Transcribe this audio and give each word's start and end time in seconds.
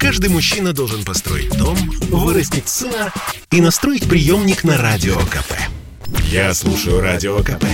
Каждый 0.00 0.30
мужчина 0.30 0.72
должен 0.72 1.04
построить 1.04 1.54
дом, 1.58 1.76
вырастить 2.08 2.70
сына 2.70 3.12
и 3.50 3.60
настроить 3.60 4.08
приемник 4.08 4.64
на 4.64 4.78
Радио 4.78 5.14
КП. 5.14 5.52
Я 6.24 6.54
слушаю 6.54 7.02
Радио 7.02 7.36
КП 7.40 7.66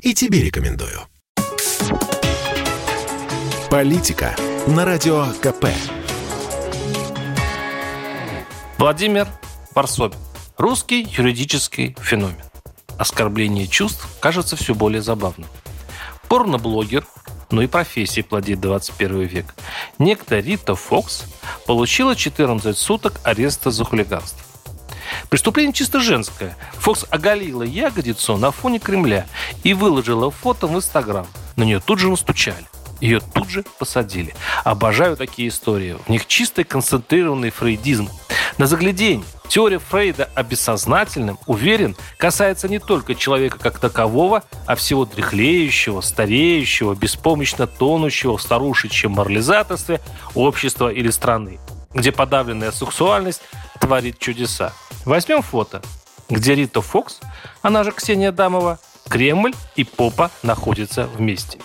и 0.00 0.14
тебе 0.14 0.42
рекомендую. 0.42 1.02
Политика 3.70 4.34
на 4.66 4.86
Радио 4.86 5.26
КП. 5.42 5.66
Владимир 8.78 9.28
Варсобин. 9.74 10.18
Русский 10.56 11.06
юридический 11.18 11.94
феномен. 12.00 12.42
Оскорбление 12.96 13.66
чувств 13.66 14.08
кажется 14.20 14.56
все 14.56 14.74
более 14.74 15.02
забавным. 15.02 15.48
Порноблогер, 16.28 17.04
ну 17.50 17.62
и 17.62 17.66
профессии 17.66 18.20
плодит 18.20 18.60
21 18.60 19.22
век. 19.22 19.54
Некто 19.98 20.38
Рита 20.38 20.74
Фокс 20.74 21.24
получила 21.66 22.14
14 22.14 22.76
суток 22.76 23.20
ареста 23.22 23.70
за 23.70 23.84
хулиганство. 23.84 24.40
Преступление 25.30 25.72
чисто 25.72 26.00
женское. 26.00 26.56
Фокс 26.74 27.06
оголила 27.10 27.62
ягодицу 27.62 28.36
на 28.36 28.50
фоне 28.50 28.78
Кремля 28.78 29.26
и 29.62 29.74
выложила 29.74 30.30
фото 30.30 30.66
в 30.66 30.74
Инстаграм. 30.74 31.26
На 31.56 31.64
нее 31.64 31.80
тут 31.80 31.98
же 31.98 32.08
настучали. 32.10 32.66
Ее 33.00 33.20
тут 33.20 33.48
же 33.48 33.64
посадили. 33.78 34.34
Обожаю 34.64 35.16
такие 35.16 35.48
истории. 35.48 35.96
В 36.06 36.08
них 36.08 36.26
чистый 36.26 36.64
концентрированный 36.64 37.50
фрейдизм. 37.50 38.08
На 38.58 38.66
загляденье. 38.66 39.24
Теория 39.48 39.78
Фрейда 39.78 40.28
о 40.34 40.42
бессознательном, 40.42 41.38
уверен, 41.46 41.96
касается 42.18 42.68
не 42.68 42.80
только 42.80 43.14
человека 43.14 43.58
как 43.58 43.78
такового, 43.78 44.42
а 44.66 44.74
всего 44.74 45.06
дряхлеющего, 45.06 46.00
стареющего, 46.00 46.94
беспомощно 46.94 47.66
тонущего 47.66 48.36
в 48.36 48.42
старушечьем 48.42 49.12
морализаторстве 49.12 50.00
общества 50.34 50.92
или 50.92 51.08
страны, 51.10 51.60
где 51.94 52.12
подавленная 52.12 52.72
сексуальность 52.72 53.42
творит 53.80 54.18
чудеса. 54.18 54.72
Возьмем 55.06 55.40
фото, 55.40 55.80
где 56.28 56.54
Рита 56.54 56.82
Фокс, 56.82 57.20
она 57.62 57.84
же 57.84 57.92
Ксения 57.92 58.32
Дамова, 58.32 58.78
Кремль 59.08 59.54
и 59.76 59.84
Попа 59.84 60.30
находятся 60.42 61.06
вместе. 61.06 61.58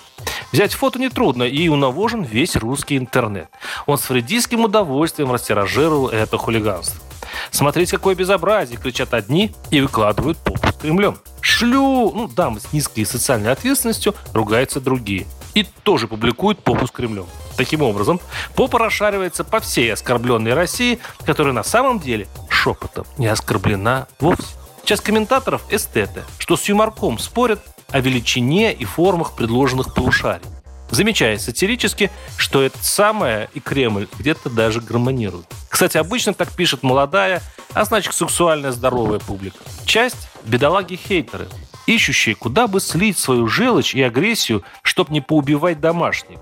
Взять 0.53 0.73
фото 0.73 0.99
нетрудно, 0.99 1.43
и 1.43 1.67
унавожен 1.67 2.21
весь 2.21 2.55
русский 2.55 2.95
интернет. 2.95 3.49
Он 3.87 3.97
с 3.97 4.01
фредийским 4.03 4.63
удовольствием 4.63 5.31
растиражировал 5.31 6.09
это 6.09 6.37
хулиганство. 6.37 7.01
Смотреть, 7.49 7.89
какое 7.89 8.13
безобразие, 8.13 8.77
кричат 8.77 9.15
одни 9.15 9.51
и 9.71 9.81
выкладывают 9.81 10.37
попу 10.37 10.67
с 10.67 10.73
Кремлем. 10.73 11.17
Шлю, 11.41 12.11
ну, 12.13 12.27
дамы 12.27 12.59
с 12.59 12.71
низкой 12.71 13.03
социальной 13.05 13.51
ответственностью 13.51 14.13
ругаются 14.31 14.79
другие. 14.79 15.25
И 15.55 15.63
тоже 15.63 16.07
публикуют 16.07 16.59
попу 16.59 16.85
с 16.85 16.91
Кремлем. 16.91 17.25
Таким 17.57 17.81
образом, 17.81 18.19
попа 18.55 18.77
расшаривается 18.77 19.43
по 19.43 19.59
всей 19.59 19.91
оскорбленной 19.91 20.53
России, 20.53 20.99
которая 21.25 21.53
на 21.53 21.63
самом 21.63 21.99
деле 21.99 22.27
шепотом 22.49 23.05
не 23.17 23.25
оскорблена 23.25 24.05
вовсе. 24.19 24.45
Часть 24.83 25.01
комментаторов– 25.01 25.63
эстеты, 25.71 26.21
что 26.38 26.57
с 26.57 26.65
юморком 26.65 27.17
спорят 27.17 27.59
о 27.94 28.02
величине 28.02 28.73
и 28.73 28.83
формах 28.83 29.36
предложенных 29.36 29.94
полушарий 29.94 30.45
замечая 30.94 31.38
сатирически, 31.38 32.11
что 32.38 32.61
это 32.61 32.77
самое 32.81 33.50
и 33.53 33.59
Кремль 33.59 34.08
где-то 34.17 34.50
даже 34.50 34.81
гармонируют. 34.81 35.47
Кстати, 35.69 35.97
обычно 35.97 36.33
так 36.33 36.52
пишет 36.52 36.83
молодая, 36.83 37.41
а 37.73 37.85
значит 37.85 38.13
сексуальная 38.13 38.72
здоровая 38.72 39.19
публика. 39.19 39.58
Часть– 39.85 40.27
бедолаги-хейтеры, 40.44 41.47
ищущие, 41.88 42.35
куда 42.35 42.67
бы 42.67 42.80
слить 42.80 43.17
свою 43.17 43.47
желчь 43.47 43.95
и 43.95 44.02
агрессию, 44.02 44.63
чтобы 44.83 45.13
не 45.13 45.22
поубивать 45.22 45.80
домашних. 45.80 46.39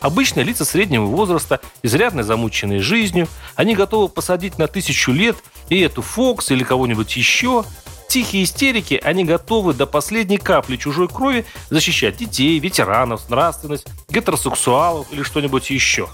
Обычно 0.00 0.40
лица 0.40 0.64
среднего 0.64 1.06
возраста, 1.06 1.60
изрядно 1.82 2.22
замученные 2.22 2.80
жизнью, 2.80 3.26
они 3.56 3.74
готовы 3.74 4.08
посадить 4.08 4.56
на 4.56 4.68
тысячу 4.68 5.10
лет 5.10 5.36
и 5.68 5.80
эту 5.80 6.00
Фокс 6.00 6.52
или 6.52 6.62
кого-нибудь 6.62 7.16
еще, 7.16 7.64
тихие 8.10 8.42
истерики, 8.42 9.00
они 9.04 9.24
готовы 9.24 9.72
до 9.72 9.86
последней 9.86 10.36
капли 10.36 10.76
чужой 10.76 11.06
крови 11.06 11.46
защищать 11.70 12.16
детей, 12.16 12.58
ветеранов, 12.58 13.30
нравственность, 13.30 13.86
гетеросексуалов 14.08 15.06
или 15.12 15.22
что-нибудь 15.22 15.70
еще. 15.70 16.08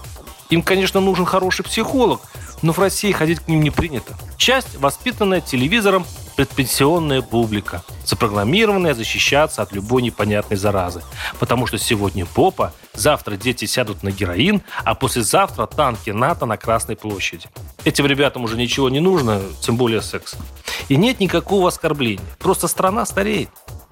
Им, 0.51 0.61
конечно, 0.61 1.01
нужен 1.01 1.25
хороший 1.25 1.65
психолог, 1.65 2.21
но 2.61 2.71
в 2.71 2.79
России 2.79 3.11
ходить 3.11 3.39
к 3.39 3.47
ним 3.47 3.61
не 3.61 3.71
принято. 3.71 4.15
Часть 4.37 4.77
воспитанная 4.77 5.41
телевизором 5.41 6.05
предпенсионная 6.35 7.23
публика, 7.23 7.83
запрограммированная 8.05 8.93
защищаться 8.93 9.63
от 9.63 9.73
любой 9.73 10.03
непонятной 10.03 10.55
заразы. 10.55 11.01
Потому 11.39 11.65
что 11.65 11.79
сегодня 11.79 12.27
попа, 12.27 12.73
завтра 12.93 13.37
дети 13.37 13.65
сядут 13.65 14.03
на 14.03 14.11
героин, 14.11 14.61
а 14.85 14.93
послезавтра 14.93 15.65
танки 15.65 16.11
НАТО 16.11 16.45
на 16.45 16.57
Красной 16.57 16.95
площади. 16.95 17.49
Этим 17.85 18.05
ребятам 18.05 18.43
уже 18.43 18.55
ничего 18.55 18.87
не 18.89 18.99
нужно, 18.99 19.41
тем 19.61 19.77
более 19.77 20.03
секс. 20.03 20.35
И 20.89 20.95
нет 20.95 21.19
никакого 21.19 21.67
оскорбления. 21.69 22.25
Просто 22.39 22.67
страна 22.67 23.05
стареет. 23.05 23.49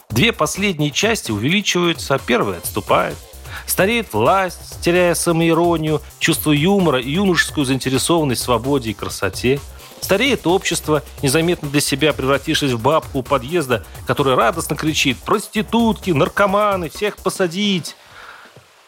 Две 0.09 0.31
последние 0.31 0.91
части 0.91 1.31
увеличиваются, 1.31 2.15
а 2.15 2.19
первая 2.19 2.59
отступает. 2.59 3.17
Стареет 3.65 4.13
власть, 4.13 4.81
теряя 4.81 5.15
самоиронию, 5.15 6.01
чувство 6.19 6.51
юмора 6.51 6.99
и 6.99 7.11
юношескую 7.11 7.65
заинтересованность 7.65 8.41
в 8.41 8.45
свободе 8.45 8.91
и 8.91 8.93
красоте. 8.93 9.59
Стареет 10.01 10.45
общество, 10.45 11.01
незаметно 11.23 11.67
для 11.69 11.81
себя 11.81 12.13
превратившись 12.13 12.71
в 12.71 12.81
бабку 12.81 13.19
у 13.19 13.23
подъезда, 13.23 13.83
которая 14.05 14.35
радостно 14.35 14.75
кричит 14.75 15.17
«Проститутки, 15.17 16.11
наркоманы, 16.11 16.89
всех 16.89 17.17
посадить!». 17.17 17.95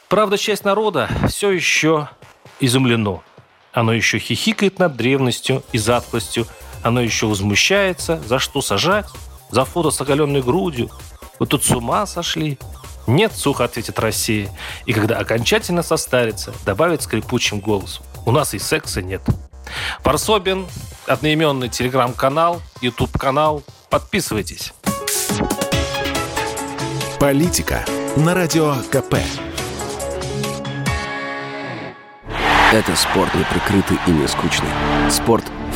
Правда, 0.09 0.37
часть 0.37 0.63
народа 0.63 1.09
все 1.27 1.49
еще 1.49 2.09
изумлено. 2.59 3.23
Оно 3.73 3.93
еще 3.93 4.19
хихикает 4.19 4.79
над 4.79 4.95
древностью 4.95 5.63
и 5.71 5.77
затклостью, 5.77 6.45
оно 6.87 7.01
еще 7.01 7.27
возмущается. 7.27 8.21
За 8.25 8.39
что 8.39 8.61
сажать? 8.61 9.07
За 9.49 9.65
фото 9.65 9.91
с 9.91 9.99
оголенной 9.99 10.41
грудью? 10.41 10.89
Вы 11.39 11.45
тут 11.45 11.63
с 11.63 11.71
ума 11.71 12.05
сошли? 12.05 12.57
Нет, 13.05 13.33
сухо 13.33 13.65
ответит 13.65 13.99
Россия. 13.99 14.49
И 14.85 14.93
когда 14.93 15.17
окончательно 15.17 15.83
состарится, 15.83 16.53
добавит 16.65 17.01
скрипучим 17.01 17.59
голосом. 17.59 18.03
У 18.25 18.31
нас 18.31 18.53
и 18.53 18.59
секса 18.59 19.01
нет. 19.01 19.21
Парсобин, 20.03 20.65
одноименный 21.05 21.69
телеграм-канал, 21.69 22.61
YouTube-канал. 22.81 23.63
Подписывайтесь. 23.89 24.73
Политика 27.19 27.85
на 28.15 28.33
Радио 28.33 28.75
КП. 28.91 29.15
Это 32.73 32.95
спорт 32.95 33.33
неприкрытый 33.33 33.97
и 34.07 34.11
не 34.11 34.27
скучный. 34.27 34.69
Спорт– 35.09 35.43